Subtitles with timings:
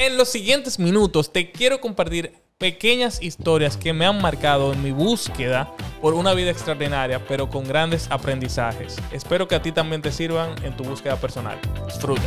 [0.00, 4.92] En los siguientes minutos te quiero compartir pequeñas historias que me han marcado en mi
[4.92, 8.96] búsqueda por una vida extraordinaria, pero con grandes aprendizajes.
[9.10, 11.58] Espero que a ti también te sirvan en tu búsqueda personal.
[11.86, 12.22] Disfruta.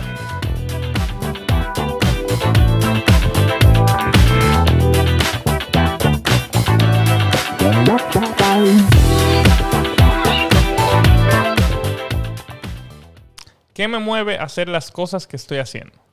[13.73, 16.10] ¿Qué me mueve a hacer las cosas que estoy haciendo?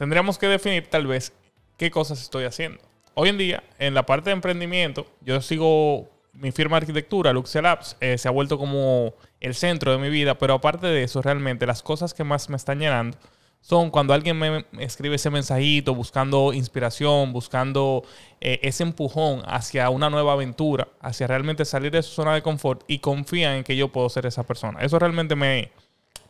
[0.00, 1.30] Tendríamos que definir tal vez
[1.76, 2.80] qué cosas estoy haciendo.
[3.12, 7.60] Hoy en día, en la parte de emprendimiento, yo sigo mi firma de arquitectura, Luxia
[7.60, 11.20] Labs, eh, se ha vuelto como el centro de mi vida, pero aparte de eso,
[11.20, 13.18] realmente las cosas que más me están llenando
[13.60, 18.02] son cuando alguien me escribe ese mensajito buscando inspiración, buscando
[18.40, 22.84] eh, ese empujón hacia una nueva aventura, hacia realmente salir de su zona de confort
[22.86, 24.80] y confía en que yo puedo ser esa persona.
[24.80, 25.70] Eso realmente me,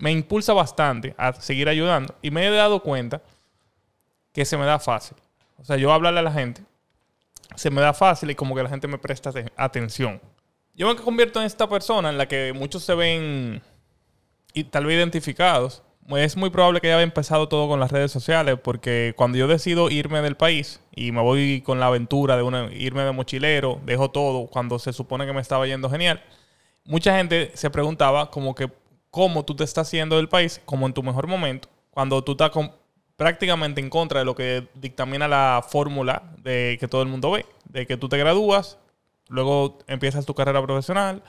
[0.00, 3.22] me impulsa bastante a seguir ayudando y me he dado cuenta
[4.32, 5.16] que se me da fácil.
[5.58, 6.62] O sea, yo hablarle a la gente,
[7.56, 10.20] se me da fácil y como que la gente me presta atención.
[10.74, 13.62] Yo me convierto en esta persona en la que muchos se ven
[14.54, 15.82] y tal vez identificados.
[16.08, 19.90] Es muy probable que haya empezado todo con las redes sociales porque cuando yo decido
[19.90, 24.46] irme del país y me voy con la aventura de irme de mochilero, dejo todo
[24.46, 26.22] cuando se supone que me estaba yendo genial,
[26.84, 28.72] mucha gente se preguntaba como que
[29.10, 32.50] cómo tú te estás yendo del país, como en tu mejor momento, cuando tú estás
[33.20, 37.44] prácticamente en contra de lo que dictamina la fórmula de que todo el mundo ve,
[37.66, 38.78] de que tú te gradúas,
[39.28, 41.22] luego empiezas tu carrera profesional,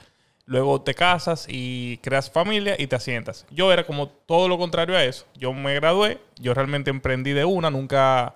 [0.46, 3.44] luego te casas y creas familia y te asientas.
[3.50, 5.26] Yo era como todo lo contrario a eso.
[5.34, 8.32] Yo me gradué, yo realmente emprendí de una, nunca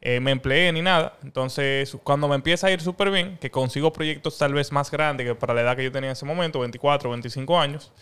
[0.00, 1.16] eh, me empleé ni nada.
[1.22, 5.28] Entonces, cuando me empieza a ir súper bien, que consigo proyectos tal vez más grandes
[5.28, 7.92] que para la edad que yo tenía en ese momento, 24, 25 años,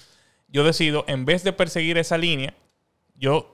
[0.49, 2.55] yo decido, en vez de perseguir esa línea,
[3.17, 3.54] yo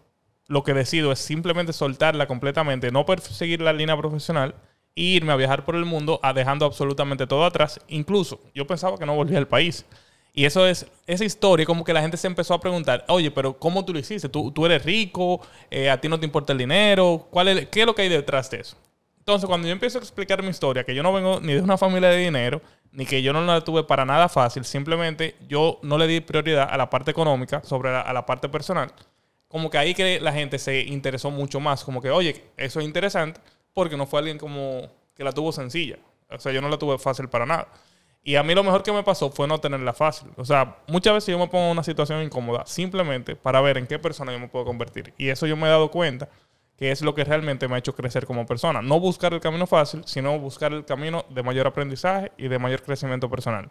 [0.51, 4.57] lo que decido es simplemente soltarla completamente, no perseguir la línea profesional
[4.97, 7.79] e irme a viajar por el mundo dejando absolutamente todo atrás.
[7.87, 9.87] Incluso yo pensaba que no volvía al país.
[10.35, 13.57] Y eso es, esa historia, como que la gente se empezó a preguntar, oye, pero
[13.57, 14.29] ¿cómo tú lo hiciste?
[14.29, 15.41] ¿Tú, tú eres rico?
[15.71, 17.29] Eh, ¿A ti no te importa el dinero?
[17.31, 18.77] ¿Cuál es, ¿Qué es lo que hay detrás de eso?
[19.19, 21.79] Entonces, cuando yo empiezo a explicar mi historia, que yo no vengo ni de una
[21.79, 22.61] familia de dinero,
[22.91, 26.69] ni que yo no la tuve para nada fácil, simplemente yo no le di prioridad
[26.69, 28.93] a la parte económica sobre a la parte personal
[29.51, 31.83] como que ahí que la gente se interesó mucho más.
[31.83, 33.41] Como que, oye, eso es interesante
[33.75, 35.99] porque no fue alguien como que la tuvo sencilla.
[36.31, 37.67] O sea, yo no la tuve fácil para nada.
[38.23, 40.29] Y a mí lo mejor que me pasó fue no tenerla fácil.
[40.37, 43.89] O sea, muchas veces yo me pongo en una situación incómoda simplemente para ver en
[43.89, 45.15] qué persona yo me puedo convertir.
[45.19, 46.29] Y eso yo me he dado cuenta
[46.77, 48.83] que es lo que realmente me ha hecho crecer como persona.
[48.83, 52.85] No buscar el camino fácil, sino buscar el camino de mayor aprendizaje y de mayor
[52.85, 53.69] crecimiento personal.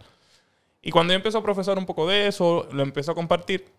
[0.81, 3.71] Y cuando yo empiezo a profesar un poco de eso, lo empiezo a compartir,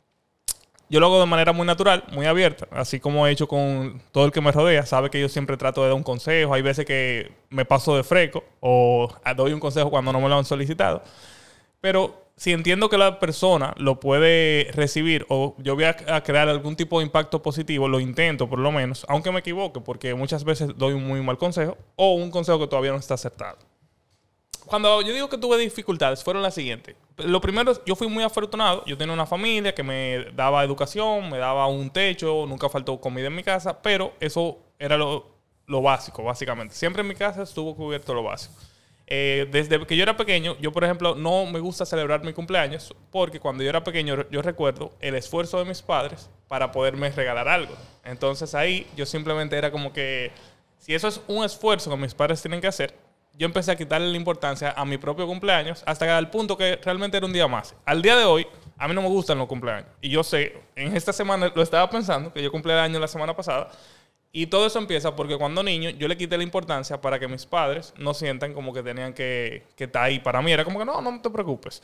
[0.91, 4.25] yo lo hago de manera muy natural, muy abierta, así como he hecho con todo
[4.25, 4.85] el que me rodea.
[4.85, 6.53] Sabe que yo siempre trato de dar un consejo.
[6.53, 10.37] Hay veces que me paso de freco o doy un consejo cuando no me lo
[10.37, 11.03] han solicitado.
[11.81, 16.75] Pero si entiendo que la persona lo puede recibir o yo voy a, crear algún
[16.75, 20.71] tipo de impacto positivo, lo intento por lo menos, aunque me equivoque, porque muchas veces
[20.77, 23.59] doy un muy mal consejo o un consejo que todavía no está acertado.
[24.71, 28.85] Cuando yo digo que tuve dificultades, fueron las siguientes lo primero, yo fui muy afortunado.
[28.87, 33.27] Yo tenía una familia que me daba educación, me daba un techo, nunca faltó comida
[33.27, 35.27] en mi casa, pero eso era lo,
[35.67, 36.75] básico, básicamente.
[36.75, 38.55] Siempre en mi casa estuvo cubierto lo básico.
[39.07, 42.95] Eh, desde que yo era pequeño, yo por ejemplo no me gusta celebrar mi cumpleaños
[43.11, 47.49] porque cuando yo era pequeño yo recuerdo el esfuerzo de mis padres para poderme regalar
[47.49, 47.75] algo.
[48.05, 50.31] Entonces ahí yo simplemente era como que
[50.79, 52.95] si eso es un esfuerzo que mis padres tienen que hacer,
[53.41, 57.17] yo empecé a quitarle la importancia a mi propio cumpleaños hasta el punto que realmente
[57.17, 57.75] era un día más.
[57.87, 58.47] Al día de hoy,
[58.77, 59.89] a mí no me gustan los cumpleaños.
[60.03, 63.35] Y yo sé, en esta semana lo estaba pensando, que yo cumplí el la semana
[63.35, 63.71] pasada.
[64.31, 67.47] Y todo eso empieza porque cuando niño yo le quité la importancia para que mis
[67.47, 70.53] padres no sientan como que tenían que, que estar ahí para mí.
[70.53, 71.83] Era como que no, no te preocupes.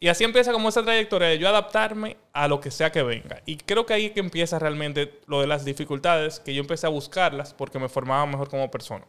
[0.00, 3.40] Y así empieza como esa trayectoria de yo adaptarme a lo que sea que venga.
[3.46, 6.88] Y creo que ahí es que empieza realmente lo de las dificultades, que yo empecé
[6.88, 9.04] a buscarlas porque me formaba mejor como persona.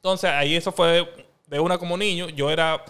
[0.00, 1.06] Entonces, ahí eso fue
[1.46, 2.30] de, una como niño.
[2.30, 2.82] Yo era,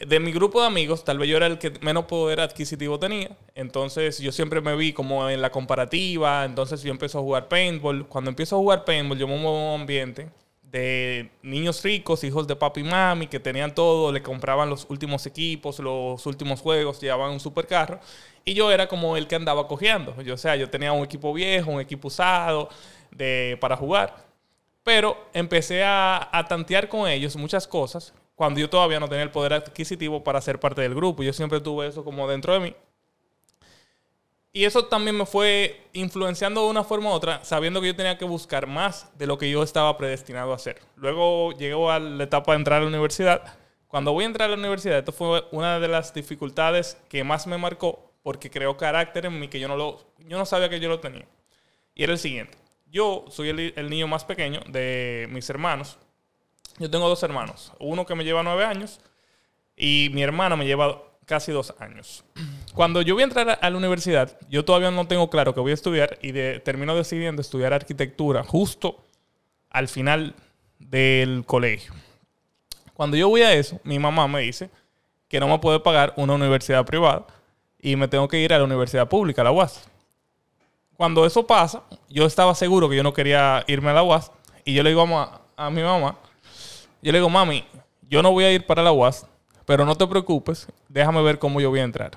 [0.00, 3.36] de mi grupo de amigos, tal vez yo era el que menos poder adquisitivo tenía.
[3.54, 6.44] Entonces, yo siempre me vi como en la comparativa.
[6.44, 8.08] Entonces, yo empecé a jugar paintball.
[8.08, 10.30] Cuando empiezo a jugar paintball, yo me muevo en un ambiente
[10.62, 15.26] de niños ricos, hijos de papi y mami, que tenían todo, le compraban los últimos
[15.26, 18.00] equipos, los últimos juegos, llevaban un supercarro.
[18.44, 20.20] Y yo era como el que andaba cojeando.
[20.22, 22.68] Yo, o sea, yo tenía un equipo viejo, un equipo usado
[23.12, 24.29] de, para jugar.
[24.92, 29.52] Pero empecé a, tantear con ellos muchas cosas cuando yo todavía no tenía el poder
[29.52, 31.22] adquisitivo para ser parte del grupo.
[31.22, 32.74] Yo siempre tuve eso como dentro de mí.
[34.52, 38.18] Y eso también me fue influenciando de una forma u otra, sabiendo que yo tenía
[38.18, 40.80] que buscar más de lo que yo estaba predestinado a hacer.
[40.96, 43.44] Luego llegó a la etapa de entrar a la universidad.
[43.86, 47.46] Cuando voy a entrar a la universidad, esto fue una de las dificultades que más
[47.46, 50.80] me marcó porque creó carácter en mí que yo no, lo, yo no sabía que
[50.80, 51.28] yo lo tenía.
[51.94, 52.59] Y era el siguiente.
[52.90, 55.96] Yo soy el, niño más pequeño de mis hermanos.
[56.78, 57.72] Yo tengo dos hermanos.
[57.78, 59.00] Uno que me lleva nueve años
[59.76, 62.24] y mi hermana me lleva casi dos años.
[62.74, 65.70] Cuando yo voy a entrar a la universidad, yo todavía no tengo claro que voy
[65.70, 69.06] a estudiar y termino decidiendo estudiar arquitectura justo
[69.68, 70.34] al final
[70.80, 71.94] del colegio.
[72.94, 74.68] Cuando yo voy a eso, mi mamá me dice
[75.28, 77.24] que no me puede pagar una universidad privada
[77.78, 79.88] y me tengo que ir a la universidad pública, la UAS.
[81.00, 84.30] Cuando eso pasa, yo estaba seguro que yo no quería irme a la UAS
[84.66, 85.00] y yo le digo
[85.56, 86.18] a, mi mamá,
[87.00, 87.64] yo le digo, mami,
[88.02, 89.26] yo no voy a ir para la UAS
[89.64, 92.10] pero no te preocupes, déjame ver cómo yo voy a entrar.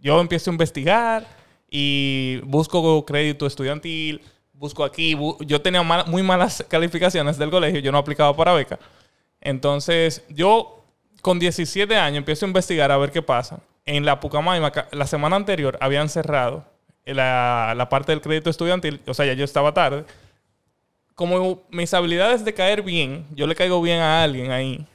[0.00, 1.26] Yo empiezo a investigar
[1.68, 4.22] y busco crédito estudiantil,
[4.54, 5.14] busco aquí.
[5.40, 8.78] yo tenía muy malas calificaciones del colegio, yo no aplicaba para beca.
[9.38, 10.82] Entonces, yo
[11.20, 13.60] con 17 años empiezo a investigar a ver qué pasa.
[13.84, 16.64] En la Pucamaima, la semana anterior, habían cerrado
[17.04, 20.04] la, la parte del crédito estudiantil, o sea, ya yo estaba tarde.
[21.14, 24.86] Como mis habilidades de caer bien, yo le caigo bien a alguien ahí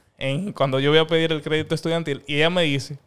[0.54, 2.98] cuando yo voy a pedir el crédito estudiantil y ella me dice,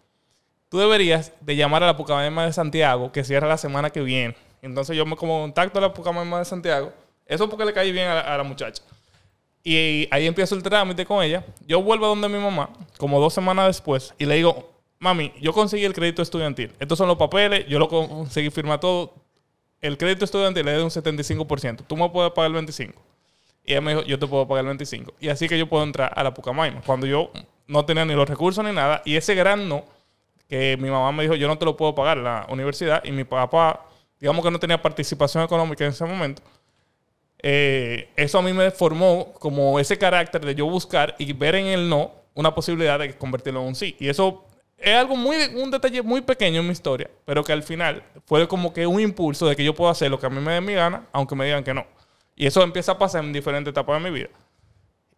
[0.69, 4.35] tú deberías de llamar a la Pucamaima de Santiago que cierra la semana que viene.
[4.61, 6.91] Entonces yo me como contacto a la Pucamaima de Santiago.
[7.25, 8.81] Eso porque le caí bien a la, muchacha.
[9.63, 11.45] Y ahí empiezo el trámite con ella.
[11.67, 14.72] Yo vuelvo a donde mi mamá, como dos semanas después, y le digo,
[15.03, 16.71] mami, yo conseguí el crédito estudiantil.
[16.79, 19.13] Estos son los papeles, yo lo conseguí firmar todo.
[19.81, 21.83] El crédito estudiantil es de un 75%.
[21.85, 22.93] Tú me puedes pagar el 25%.
[23.65, 25.13] Y ella me dijo, yo te puedo pagar el 25.
[25.19, 26.81] Y así que yo puedo entrar a la Pucamaima.
[26.85, 27.31] Cuando yo
[27.67, 29.01] no tenía ni los recursos ni nada.
[29.03, 29.83] Y ese gran no,
[30.47, 33.03] que mi mamá me dijo, yo no te lo puedo pagar la universidad.
[33.03, 33.85] Y mi papá,
[34.21, 36.41] digamos que no tenía participación económica en ese momento.
[37.39, 41.67] Eh, eso a mí me formó como ese carácter de yo buscar y ver en
[41.67, 43.97] el no una posibilidad de convertirlo en un sí.
[43.99, 44.45] Y eso
[44.83, 48.45] es algo muy, un detalle muy pequeño en mi historia, pero que al final fue
[48.49, 50.61] como que un impulso de que yo puedo hacer lo que a mí me dé
[50.61, 51.85] mi gana, aunque me digan que no.
[52.35, 54.29] Y eso empieza a pasar en diferentes etapas de mi vida.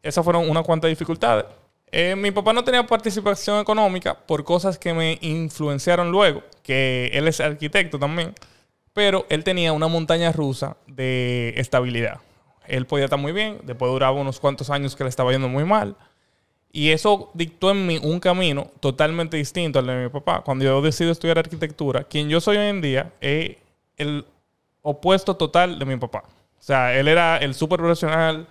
[0.04, 1.46] Esas fueron unas cuantas dificultades.
[1.92, 7.28] Eh, mi papá no tenía participación económica por cosas que me influenciaron luego, que él
[7.28, 8.36] es arquitecto también,
[8.94, 12.20] pero él tenía una montaña rusa de estabilidad.
[12.68, 15.64] Él podía estar muy bien, después duraba unos cuantos años que le estaba yendo muy
[15.64, 15.96] mal.
[16.75, 20.42] Y eso dictó en mí un camino totalmente distinto al de mi papá.
[20.42, 23.56] Cuando yo decido estudiar arquitectura, quien yo soy hoy en día es
[23.95, 24.25] el
[24.81, 26.25] opuesto total de mi papá.
[26.27, 28.45] O sea, él era el súper profesional,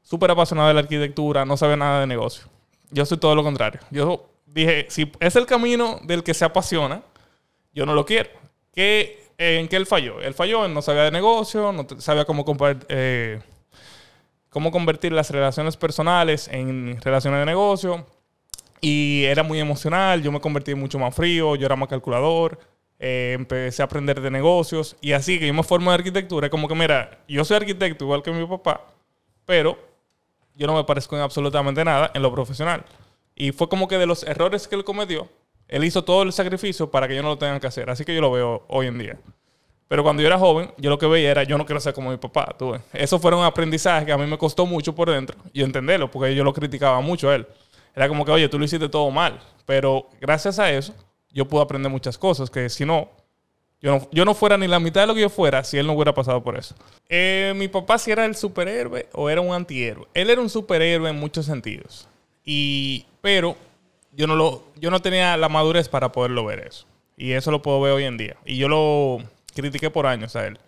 [0.00, 2.46] súper apasionado de la arquitectura, no sabía nada de negocio.
[2.92, 3.80] Yo soy todo lo contrario.
[3.90, 7.02] Yo dije, si es el camino del que se apasiona,
[7.74, 8.30] yo no lo quiero.
[8.72, 10.22] ¿Qué, ¿En qué él falló?
[10.22, 12.42] Él falló en no sabía de negocio, no sabía cómo,
[12.88, 13.38] eh,
[14.50, 18.06] cómo convertir las relaciones personales en relaciones de negocio.
[18.80, 22.58] Y era muy emocional, yo me convertí mucho más frío, yo era más calculador.
[22.98, 26.48] Eh, empecé a aprender de negocios y así que yo me formo de arquitectura.
[26.48, 28.86] Como que, mira, yo soy arquitecto igual que mi papá,
[29.44, 29.78] pero
[30.54, 32.84] yo no me parezco en absolutamente nada en lo profesional.
[33.34, 35.28] Y fue como que de los errores que él cometió,
[35.68, 37.90] él hizo todo el sacrificio para que yo no lo tenga que hacer.
[37.90, 39.18] Así que yo lo veo hoy en día.
[39.88, 42.10] Pero cuando yo era joven, yo lo que veía era, yo no quiero ser como
[42.10, 42.54] mi papá.
[42.58, 46.34] Tú Eso fueron aprendizajes que a mí me costó mucho por dentro y entenderlo, porque
[46.34, 47.46] yo lo criticaba mucho a él.
[47.94, 49.40] Era como que, oye, tú lo hiciste todo mal.
[49.64, 50.92] Pero gracias a eso,
[51.30, 53.10] yo puedo aprender muchas cosas que si no,
[53.80, 55.86] yo no, yo no fuera ni la mitad de lo que yo fuera si él
[55.86, 56.74] no hubiera pasado por eso.
[57.08, 60.06] Eh, mi papá si era el superhéroe o era un antihéroe.
[60.14, 62.08] Él era un superhéroe en muchos sentidos.
[62.44, 63.56] Y, pero
[64.12, 66.86] yo no, lo, yo no tenía la madurez para poderlo ver eso.
[67.16, 68.36] Y eso lo puedo ver hoy en día.
[68.44, 69.20] Y yo lo
[69.56, 70.58] critiqué por años a él.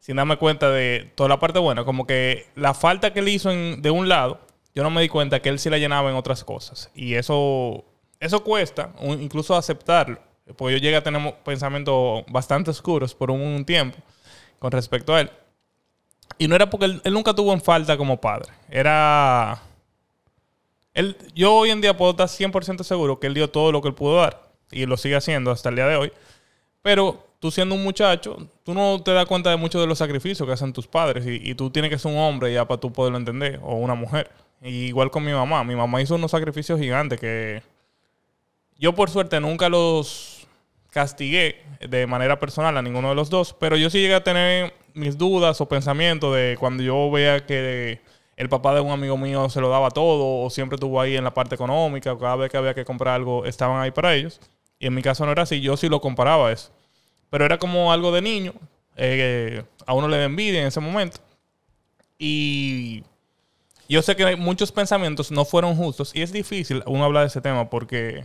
[0.00, 1.84] Sin darme cuenta de toda la parte buena.
[1.84, 4.40] Como que la falta que él hizo de un lado,
[4.74, 6.90] yo no me di cuenta que él sí la llenaba en otras cosas.
[6.94, 7.84] Y eso
[8.20, 10.18] eso cuesta, incluso aceptarlo,
[10.56, 13.98] porque yo llegué a tener pensamientos bastante oscuros por un tiempo
[14.58, 15.30] con respecto a él.
[16.38, 18.52] Y no era porque él, nunca tuvo en falta como padre.
[18.70, 19.62] Era...
[20.94, 23.88] Él, yo hoy en día puedo estar 100% seguro que él dio todo lo que
[23.88, 24.50] él pudo dar.
[24.70, 26.12] Y lo sigue haciendo hasta el día de hoy.
[26.82, 30.46] Pero tú siendo un muchacho, tú no te das cuenta de muchos de los sacrificios
[30.46, 31.24] que hacen tus padres.
[31.26, 33.60] Y, tú tienes que ser un hombre ya para tú poderlo entender.
[33.62, 34.30] O una mujer.
[34.62, 35.64] igual con mi mamá.
[35.64, 37.62] Mi mamá hizo unos sacrificios gigantes que
[38.78, 40.46] yo por suerte nunca los
[40.90, 44.72] castigué de manera personal a ninguno de los dos, pero yo sí llegué a tener
[44.94, 48.00] mis dudas o pensamientos de cuando yo veía que
[48.36, 51.24] el papá de un amigo mío se lo daba todo o siempre estuvo ahí en
[51.24, 54.40] la parte económica o cada vez que había que comprar algo estaban ahí para ellos.
[54.78, 56.70] Y en mi caso no era así, yo sí lo comparaba eso.
[57.30, 58.54] Pero era como algo de niño.
[58.96, 61.18] eh, a uno le da envidia en ese momento.
[62.18, 63.04] Y
[63.88, 66.12] yo sé que muchos pensamientos no fueron justos.
[66.14, 68.24] Y es difícil uno hablar de ese tema porque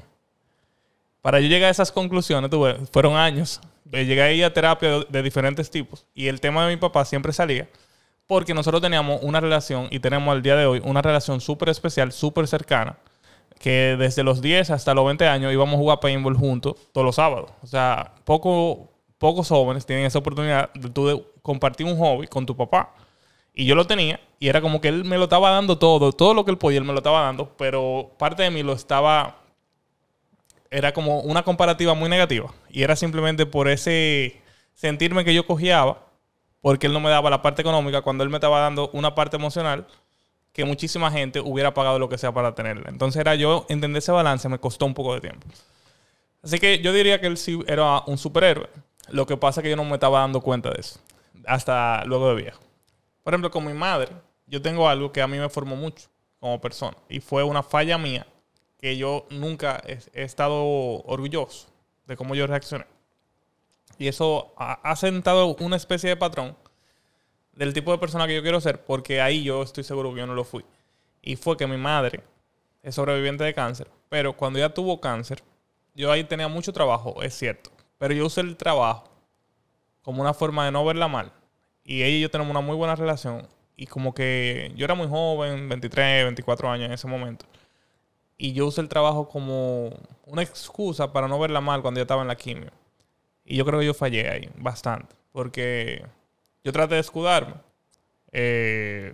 [1.22, 3.62] para yo llegar a esas conclusiones, tuve, fueron años.
[3.91, 6.05] Llegué ahí a terapia de diferentes tipos.
[6.15, 7.70] Y el tema de mi papá siempre salía.
[8.25, 12.12] Porque nosotros teníamos una relación y tenemos al día de hoy una relación súper especial,
[12.12, 12.98] súper cercana.
[13.60, 17.15] Que desde los 10 hasta los 20 años íbamos a jugar paintball juntos todos los
[17.15, 17.51] sábados.
[17.62, 18.89] O sea, poco,
[19.22, 22.96] pocos jóvenes tienen esa oportunidad de tú de compartir un hobby con tu papá.
[23.54, 26.34] Y yo lo tenía y era como que él me lo estaba dando todo, todo
[26.34, 29.38] lo que él podía, él me lo estaba dando, pero parte de mí lo estaba
[30.72, 32.51] era como una comparativa muy negativa.
[32.72, 34.42] Y era simplemente por ese
[34.74, 36.04] sentirme que yo cogiaba,
[36.60, 39.36] porque él no me daba la parte económica, cuando él me estaba dando una parte
[39.36, 39.86] emocional
[40.51, 42.90] que muchísima gente hubiera pagado lo que sea para tenerla.
[42.90, 45.46] Entonces era yo entender ese balance, me costó un poco de tiempo.
[46.42, 48.68] Así que yo diría que él sí era un superhéroe.
[49.12, 51.00] Lo que pasa es que yo no me estaba dando cuenta de eso.
[51.46, 52.62] Hasta luego de viejo.
[53.24, 54.10] Por ejemplo, con mi madre,
[54.48, 56.98] yo tengo algo que a mí me formó mucho como persona.
[57.10, 58.25] Y fue una falla mía
[58.80, 60.63] que yo nunca he, estado
[61.03, 61.68] orgulloso
[62.08, 62.86] de cómo yo reaccioné.
[63.98, 66.56] Y eso ha sentado una especie de patrón
[67.53, 70.27] del tipo de persona que yo quiero ser, porque ahí yo estoy seguro que yo
[70.27, 70.65] no lo fui.
[71.22, 72.24] Y fue que mi madre
[72.82, 75.44] es sobreviviente de cáncer, pero cuando ella tuvo cáncer,
[75.94, 77.70] yo ahí tenía mucho trabajo, es cierto,
[78.01, 79.03] pero yo usé el trabajo
[80.01, 81.31] como una forma de no verla mal.
[81.84, 83.48] Y ella y yo tenemos una muy buena relación.
[83.75, 87.46] Y como que yo era muy joven, 23, 24 años en ese momento.
[88.39, 89.91] Y yo usé el trabajo como
[90.25, 92.72] una excusa para no verla mal cuando yo estaba en la quimio.
[93.46, 95.15] Y yo creo que yo fallé ahí bastante.
[95.31, 96.03] Porque
[96.63, 97.53] yo traté de escudarme.
[98.31, 99.13] eh,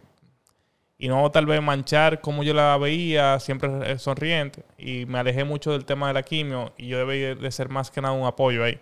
[0.97, 4.63] y no tal vez manchar como yo la veía, siempre eh, sonriente.
[4.77, 6.73] Y me alejé mucho del tema de la quimio.
[6.77, 8.79] Y yo debí de ser más que nada un apoyo ahí.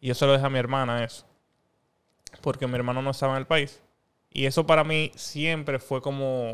[0.00, 1.24] Y eso lo dejé a mi hermana, eso.
[2.40, 3.80] Porque mi hermano no estaba en el país.
[4.30, 6.52] Y eso para mí siempre fue como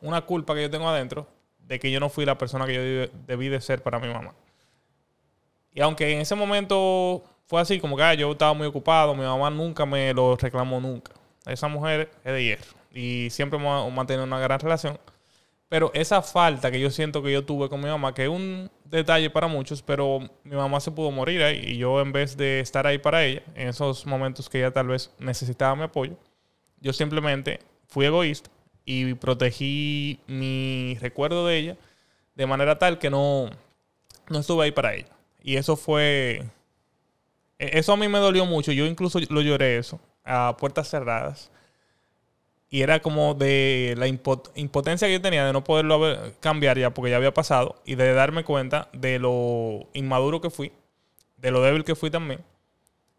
[0.00, 1.26] una culpa que yo tengo adentro
[1.58, 4.34] de que yo no fui la persona que yo debí de ser para mi mamá.
[5.74, 9.24] Y aunque en ese momento fue así, como que ah, yo estaba muy ocupado, mi
[9.24, 11.12] mamá nunca me lo reclamó nunca.
[11.46, 12.64] Esa mujer es de hierro.
[12.92, 14.98] Y siempre hemos mantenido una gran relación.
[15.68, 18.70] Pero esa falta que yo siento que yo tuve con mi mamá, que es un
[18.84, 21.62] detalle para muchos, pero mi mamá se pudo morir ahí.
[21.64, 24.88] Y yo en vez de estar ahí para ella, en esos momentos que ella tal
[24.88, 26.16] vez necesitaba mi apoyo,
[26.80, 28.50] yo simplemente fui egoísta
[28.84, 31.76] y protegí mi recuerdo de ella
[32.34, 33.48] de manera tal que no,
[34.28, 35.08] no estuve ahí para ella.
[35.42, 36.42] Y eso fue...
[37.58, 38.72] e- Eso a mí me dolió mucho.
[38.72, 41.50] Yo incluso lo lloré eso, a puertas cerradas.
[42.70, 46.00] Y era como de la impo- impotencia que yo tenía de no poderlo
[46.40, 50.72] cambiar ya porque ya había pasado y de darme cuenta de lo inmaduro que fui,
[51.36, 52.40] de lo débil que fui también.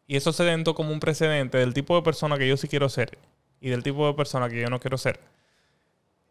[0.07, 2.89] Y eso se sentó como un precedente del tipo de persona que yo sí quiero
[2.89, 3.17] ser
[3.61, 5.19] y del tipo de persona que yo no quiero ser.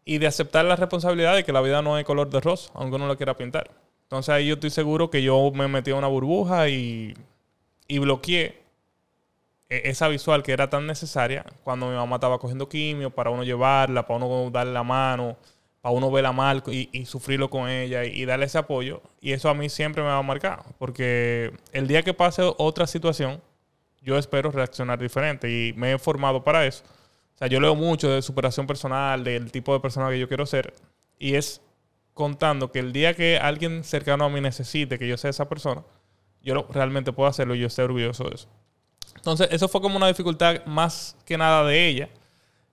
[0.05, 2.97] Y de aceptar la responsabilidad de que la vida no es color de rosa, aunque
[2.97, 3.71] uno lo quiera pintar.
[4.03, 7.15] Entonces ahí yo estoy seguro que yo me metí en una burbuja y,
[7.87, 8.62] y bloqueé
[9.69, 14.05] esa visual que era tan necesaria cuando mi mamá estaba cogiendo quimio para uno llevarla,
[14.05, 15.37] para uno darle la mano,
[15.81, 19.01] para uno verla mal y, sufrirlo con ella y, y darle ese apoyo.
[19.19, 22.87] Y eso a mí siempre me va a marcar, porque el día que pase otra
[22.87, 23.41] situación,
[24.01, 26.83] yo espero reaccionar diferente y me he formado para eso.
[27.35, 30.45] O sea, yo leo mucho de superación personal, del tipo de persona que yo quiero
[30.45, 30.73] ser,
[31.17, 31.61] y es
[32.13, 35.83] contando que el día que alguien cercano a mí necesite que yo sea esa persona,
[36.41, 38.47] yo realmente puedo hacerlo y yo estoy orgulloso de eso.
[39.23, 42.09] Entonces, eso fue como una dificultad más que nada de ella,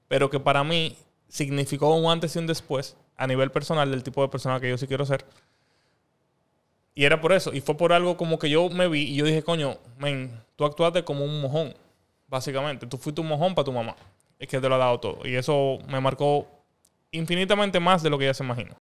[0.09, 0.97] pero que para mí
[1.28, 4.76] significó un antes y un después a nivel personal del tipo de persona que yo
[4.76, 5.25] sí quiero ser.
[6.92, 7.52] Y era por eso.
[7.54, 10.64] Y fue por algo como que yo me vi y yo dije, coño, men, tú
[10.64, 11.73] actuaste como un mojón,
[12.26, 12.85] básicamente.
[12.85, 13.95] Tú fuiste un mojón para tu mamá.
[14.37, 15.28] Es que te lo ha dado todo.
[15.28, 16.49] Y eso me marcó
[17.12, 18.76] infinitamente más de lo que ella se imagina.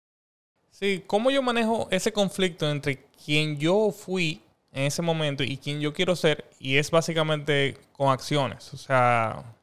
[0.69, 4.39] Sí, cómo yo manejo ese conflicto entre quien yo fui
[4.75, 8.73] en ese momento y quien yo quiero ser, y es básicamente con acciones.
[8.73, 9.55] O sea,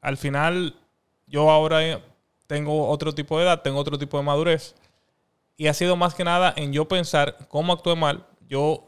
[0.00, 0.76] al final
[1.26, 2.00] yo ahora
[2.46, 4.76] tengo otro tipo de edad, tengo otro tipo de madurez,
[5.56, 8.84] y ha sido más que nada en yo pensar cómo actué mal, yo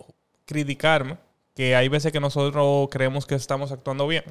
[0.47, 1.19] criticarme,
[1.55, 4.25] que hay veces que nosotros creemos que estamos actuando bien,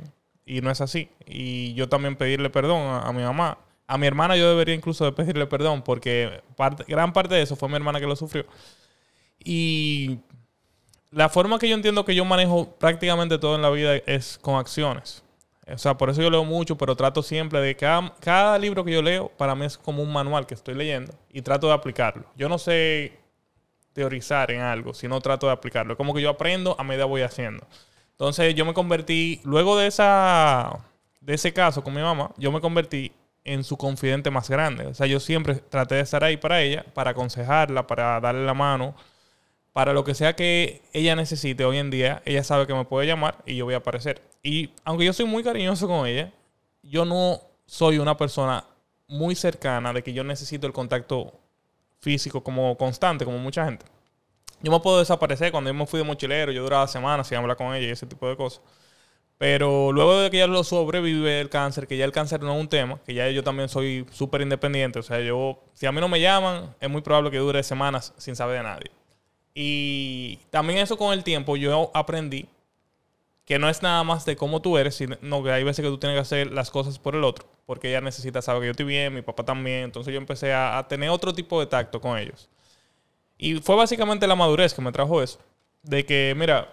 [0.46, 1.10] y no es así.
[1.26, 3.58] Y yo también pedirle perdón a, mi mamá.
[3.88, 6.42] A mi hermana yo debería incluso de pedirle perdón, porque
[6.88, 8.46] gran parte de eso fue mi hermana que lo sufrió.
[9.38, 10.20] Y
[11.12, 14.56] la forma que yo entiendo que yo manejo prácticamente todo en la vida es con
[14.56, 15.24] acciones.
[15.68, 18.92] O sea, por eso yo leo mucho, pero trato siempre de cada, cada libro que
[18.92, 22.26] yo leo, para mí es como un manual que estoy leyendo y trato de aplicarlo.
[22.36, 23.20] Yo no sé
[23.94, 25.96] teorizar en algo, sino trato de aplicarlo.
[25.98, 27.66] Como que yo aprendo a medida voy haciendo.
[28.12, 30.80] Entonces yo me convertí, luego de, esa,
[31.20, 33.12] de ese caso con mi mamá, yo me convertí
[33.44, 34.86] en su confidente más grande.
[34.88, 38.54] O sea, yo siempre traté de estar ahí para ella, para aconsejarla, para darle la
[38.54, 38.96] mano,
[39.74, 43.08] para lo que sea que ella necesite hoy en día, ella sabe que me puede
[43.08, 44.22] llamar y yo voy a aparecer.
[44.44, 46.32] Y aunque yo soy muy cariñoso con ella,
[46.84, 48.66] yo no soy una persona
[49.08, 51.34] muy cercana de que yo necesito el contacto
[52.00, 53.86] físico como constante, como mucha gente.
[54.62, 57.58] Yo me puedo desaparecer cuando yo me fui de mochilero, yo duraba semanas sin hablar
[57.58, 58.62] con ella y ese tipo de cosas.
[59.38, 62.62] Pero luego de que ya lo sobrevive el cáncer, que ya el cáncer no es
[62.62, 66.00] un tema, que ya yo también soy súper independiente, o sea, yo, si a mí
[66.00, 68.92] no me llaman, es muy probable que dure semanas sin saber de nadie.
[69.54, 72.48] Y también eso con el tiempo yo aprendí
[73.46, 75.98] que no es nada más de cómo tú eres, sino que hay veces que tú
[75.98, 78.86] tienes que hacer las cosas por el otro, porque ella necesita saber que yo estoy
[78.86, 82.18] bien, mi papá también, entonces yo empecé a, a tener otro tipo de tacto con
[82.18, 82.50] ellos.
[83.38, 85.40] Y fue básicamente la madurez que me trajo eso,
[85.84, 86.70] de que, mira,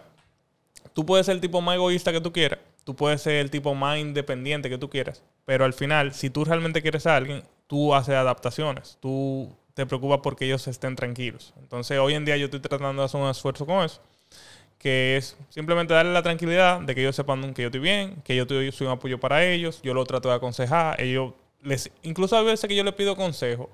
[0.92, 3.74] tú puedes ser el tipo más egoísta que tú quieras, tú puedes ser el tipo
[3.74, 7.94] más independiente que tú quieras, pero al final, si tú realmente quieres a alguien, tú
[7.94, 11.54] haces adaptaciones, tú te preocupas porque ellos estén tranquilos.
[11.56, 14.00] Entonces, hoy en día yo estoy tratando de hacer un esfuerzo con eso,
[14.76, 18.34] que es simplemente darle la tranquilidad de que ellos sepan que yo estoy bien, que
[18.34, 21.32] yo soy un apoyo para ellos, yo lo trato de aconsejar, ellos
[21.62, 23.70] les incluso a veces que yo les pido consejo,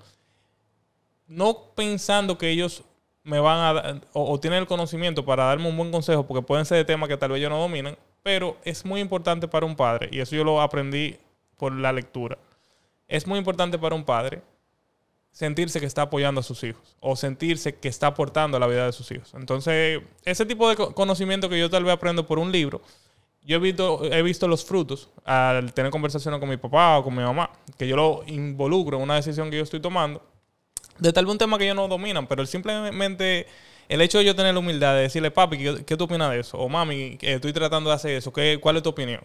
[1.26, 2.84] no pensando que ellos
[3.22, 6.66] me van a dar, o, tienen el conocimiento para darme un buen consejo, porque pueden
[6.66, 9.74] ser de temas que tal vez yo no dominan, pero es muy importante para un
[9.74, 11.16] padre, y eso yo lo aprendí
[11.56, 12.36] por la lectura.
[13.08, 14.42] Es muy importante para un padre
[15.34, 18.86] sentirse que está apoyando a sus hijos o sentirse que está aportando a la vida
[18.86, 19.34] de sus hijos.
[19.34, 22.80] Entonces, ese tipo de conocimiento que yo tal vez aprendo por un libro,
[23.42, 27.14] yo he visto, he visto los frutos al tener conversaciones con mi papá o con
[27.14, 30.22] mi mamá, que yo lo involucro en una decisión que yo estoy tomando
[30.98, 33.46] de tal vez un tema que ellos no dominan, pero simplemente
[33.88, 36.58] el hecho de yo tener la humildad de decirle, papi, ¿qué, tú opinas de eso?
[36.58, 39.22] O mami, estoy tratando de hacer eso, ¿qué, ¿cuál es tu opinión?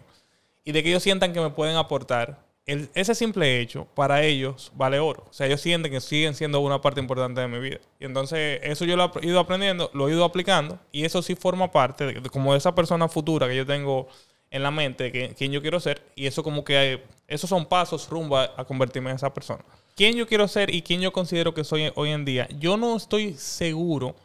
[0.64, 4.98] Y de que ellos sientan que me pueden aportar, ese simple hecho para ellos vale
[5.00, 5.24] oro.
[5.28, 7.78] O sea, ellos sienten que siguen siendo una parte importante de mi vida.
[7.98, 11.34] Y entonces eso yo lo he ido aprendiendo, lo he ido aplicando y eso sí
[11.34, 14.08] forma parte de, como de esa persona futura que yo tengo
[14.50, 16.02] en la mente, que quien yo quiero ser.
[16.14, 19.64] Y eso como que esos son pasos rumbo a convertirme en esa persona
[20.00, 22.96] quién yo quiero ser y quién yo considero que soy hoy en día, yo no
[22.96, 24.16] estoy seguro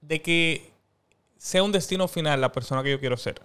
[0.00, 0.70] de que
[1.36, 3.42] sea un destino final la persona que yo quiero ser.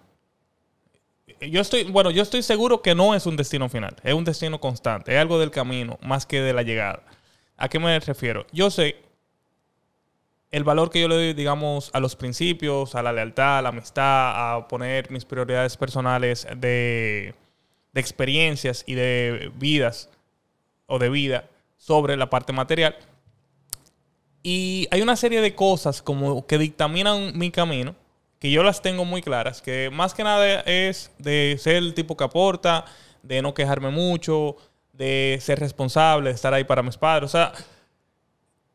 [1.42, 4.60] Yo estoy, bueno, yo estoy seguro que no es un destino final, es un destino
[4.60, 7.04] constante, es algo del camino más que de la llegada.
[7.58, 8.46] ¿A qué me refiero?
[8.52, 8.98] Yo sé
[10.52, 13.70] el valor que yo le doy, digamos, a los principios, a la lealtad, a la
[13.70, 17.36] amistad, a poner mis prioridades personales de,
[17.94, 20.10] de experiencias y de vidas
[20.88, 21.48] o de vida
[21.78, 22.96] sobre la parte material.
[24.42, 27.96] Y hay una serie de cosas como que dictaminan mi camino,
[28.40, 32.16] que yo las tengo muy claras, que más que nada es de ser el tipo
[32.16, 32.86] que aporta,
[33.22, 34.56] de no quejarme mucho,
[34.94, 37.26] de ser responsable, de estar ahí para mis padres.
[37.26, 37.52] O sea,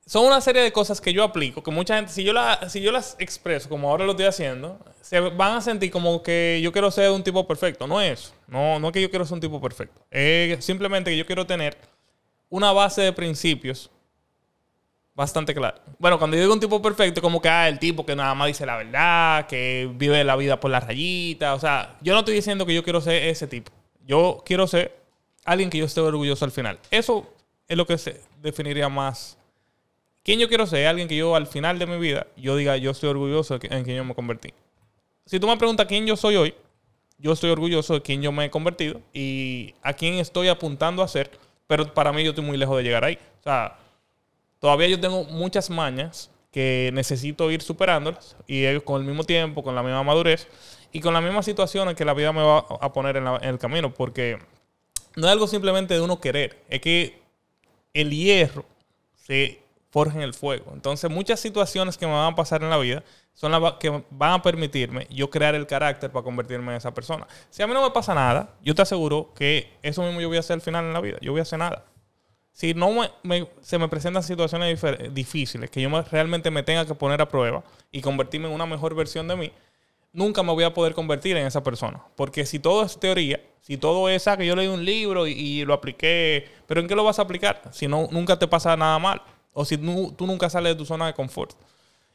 [0.07, 2.35] son una serie de cosas que yo aplico, que mucha gente, si yo,
[2.69, 6.61] si yo las expreso como ahora lo estoy haciendo, se van a sentir como que
[6.63, 7.87] yo quiero ser un tipo perfecto.
[7.87, 10.03] No es No, no es que yo quiero ser un tipo perfecto.
[10.11, 11.77] Es simplemente que yo quiero tener
[12.51, 13.91] una base de principios
[15.15, 15.81] bastante clara.
[15.99, 18.49] Bueno, cuando yo digo un tipo perfecto, como que ah, el tipo que nada más
[18.49, 21.55] dice la verdad, que vive la vida por la rayita.
[21.55, 23.73] O sea, yo no estoy diciendo que yo quiero ser ese tipo.
[24.07, 24.97] Yo quiero ser
[25.45, 26.79] alguien que yo esté orgulloso al final.
[26.91, 27.33] Eso
[27.69, 29.39] es lo que se definiría más.
[30.23, 30.87] ¿Quién yo quiero ser?
[30.87, 33.97] Alguien que yo al final de mi vida, yo diga, yo estoy orgulloso en quien
[33.97, 34.53] yo me convertí.
[35.27, 36.55] Si tú me preguntas quién yo soy hoy,
[37.19, 41.09] yo estoy orgulloso de quién yo me he convertido y a quién estoy apuntando a
[41.09, 41.31] ser
[41.67, 43.19] pero para mí yo estoy muy lejos de llegar ahí.
[43.41, 43.77] O sea,
[44.65, 49.75] todavía yo tengo muchas mañas que necesito ir superándolas y con el mismo tiempo, con
[49.75, 50.49] la misma madurez
[50.91, 53.93] y con las mismas situaciones que la vida me va a poner en, el camino.
[53.93, 54.39] Porque
[55.17, 57.21] no es algo simplemente de uno querer, es que
[57.93, 58.65] el hierro
[59.13, 60.71] se forja en el fuego.
[60.73, 64.33] Entonces muchas situaciones que me van a pasar en la vida son las que van
[64.33, 67.27] a permitirme yo crear el carácter para convertirme en esa persona.
[67.51, 70.39] Si a mí no me pasa nada, yo te aseguro que eso mismo yo voy
[70.39, 71.19] a hacer al final en la vida.
[71.21, 71.85] Yo voy a hacer nada.
[72.55, 72.89] Si no
[73.63, 74.81] se me presentan situaciones
[75.13, 78.95] difíciles que yo realmente me tenga que poner a prueba y convertirme en una mejor
[78.95, 79.53] versión de mí,
[80.13, 82.01] nunca me voy a poder convertir en esa persona.
[82.15, 85.65] Porque si todo es teoría, si todo es ah, que yo leí un libro y,
[85.65, 87.61] lo apliqué, pero ¿en qué lo vas a aplicar?
[87.73, 89.21] Si no, nunca te pasa nada mal.
[89.53, 91.57] O si tú nunca sales de tu zona de confort.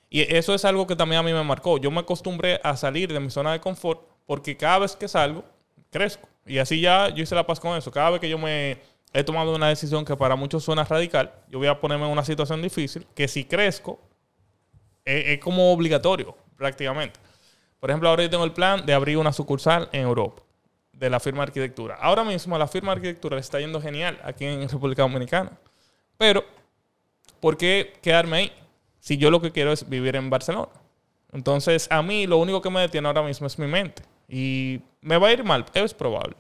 [0.10, 1.78] Y eso es algo que también a mí me marcó.
[1.78, 5.44] Yo me acostumbré a salir de mi zona de confort porque cada vez que salgo,
[5.92, 6.30] crezco.
[6.46, 7.92] Y así ya yo hice la paz con eso.
[7.92, 8.78] Cada vez que yo me
[9.14, 12.24] he tomado una decisión que para muchos suena radical, yo voy a ponerme en una
[12.24, 14.00] situación difícil que si crezco,
[15.06, 17.20] es, como obligatorio prácticamente.
[17.80, 20.44] Por ejemplo, ahora yo tengo el plan de abrir una sucursal en Europa
[20.92, 21.96] de la firma arquitectura.
[21.96, 25.52] Ahora mismo la firma arquitectura le está yendo genial aquí en República Dominicana.
[26.18, 26.44] Pero,
[27.40, 28.52] ¿por qué quedarme ahí?
[29.00, 30.74] Si yo lo que quiero es vivir en Barcelona.
[31.32, 34.04] Entonces, a mí lo único que me detiene ahora mismo es mi mente.
[34.28, 36.36] Y me va a ir mal, es probable.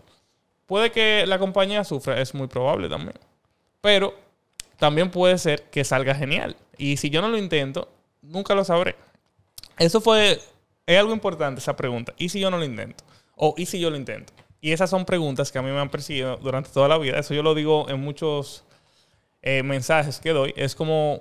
[0.69, 3.15] Puede que la compañía sufra, es muy probable también.
[3.81, 4.13] Pero
[4.77, 6.55] también puede ser que salga genial.
[6.77, 7.89] Y si yo no lo intento,
[8.21, 8.95] nunca lo sabré.
[9.79, 10.39] Eso fue,
[10.85, 12.13] es algo importante esa pregunta.
[12.19, 13.03] ¿Y si yo no lo intento?
[13.35, 14.31] O ¿y si yo lo intento?
[14.61, 17.17] Y esas son preguntas que a mí me han perseguido durante toda la vida.
[17.17, 18.63] Eso yo lo digo en muchos
[19.41, 20.53] eh, mensajes que doy.
[20.55, 21.19] Es como,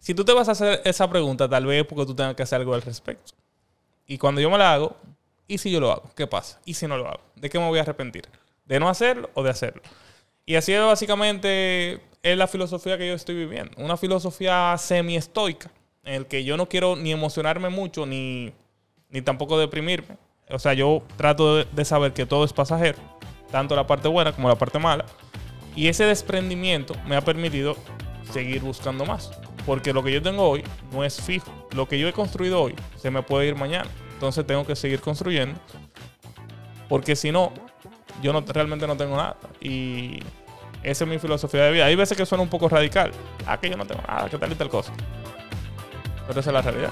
[0.00, 2.60] si tú te vas a hacer esa pregunta, tal vez porque tú tengas que hacer
[2.60, 3.32] algo al respecto.
[4.06, 4.98] Y cuando yo me la hago,
[5.46, 6.10] ¿y si yo lo hago?
[6.16, 6.60] ¿Qué pasa?
[6.64, 7.20] ¿Y si no lo hago?
[7.36, 8.28] ¿De qué me voy a arrepentir?
[8.64, 9.82] ¿De no hacerlo o de hacerlo?
[10.46, 13.72] Y así es básicamente es la filosofía que yo estoy viviendo.
[13.76, 15.70] Una filosofía semi-estoica,
[16.04, 18.52] en el que yo no quiero ni emocionarme mucho, ni,
[19.08, 20.16] ni tampoco deprimirme.
[20.50, 22.98] O sea, yo trato de, de saber que todo es pasajero,
[23.50, 25.06] tanto la parte buena como la parte mala.
[25.76, 27.76] Y ese desprendimiento me ha permitido
[28.32, 29.30] seguir buscando más.
[29.66, 31.50] Porque lo que yo tengo hoy no es fijo.
[31.74, 33.90] Lo que yo he construido hoy se me puede ir mañana.
[34.14, 35.60] Entonces tengo que seguir construyendo.
[36.88, 37.52] Porque si no,
[38.22, 39.36] yo no, realmente no tengo nada.
[39.60, 40.20] Y
[40.82, 41.86] esa es mi filosofía de vida.
[41.86, 43.10] Hay veces que suena un poco radical.
[43.46, 44.92] Ah, que yo no tengo nada, que tal y tal cosa.
[46.26, 46.90] Pero esa es la realidad.